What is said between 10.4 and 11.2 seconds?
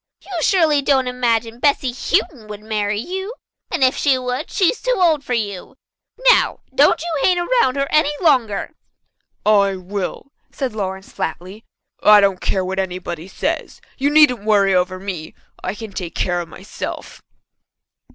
said Lawrence